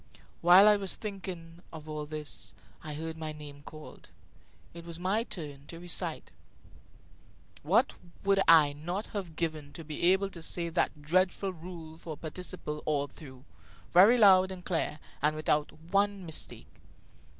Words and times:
While 0.41 0.67
I 0.67 0.77
was 0.77 0.95
thinking 0.95 1.59
of 1.71 1.87
all 1.87 2.07
this, 2.07 2.55
I 2.83 2.95
heard 2.95 3.17
my 3.17 3.31
name 3.31 3.61
called. 3.61 4.09
It 4.73 4.83
was 4.83 4.99
my 4.99 5.23
turn 5.23 5.67
to 5.67 5.79
recite. 5.79 6.31
What 7.61 7.93
would 8.23 8.39
I 8.47 8.73
not 8.73 9.05
have 9.13 9.35
given 9.35 9.71
to 9.73 9.83
be 9.83 10.01
able 10.11 10.31
to 10.31 10.41
say 10.41 10.69
that 10.69 11.03
dreadful 11.03 11.53
rule 11.53 11.99
for 11.99 12.15
the 12.15 12.21
participle 12.21 12.81
all 12.87 13.05
through, 13.05 13.45
very 13.91 14.17
loud 14.17 14.49
and 14.49 14.65
clear, 14.65 14.99
and 15.21 15.35
without 15.35 15.71
one 15.71 16.25
mistake? 16.25 16.81